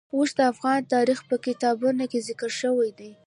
[0.15, 3.11] اوښ د افغان تاریخ په کتابونو کې ذکر شوی دی.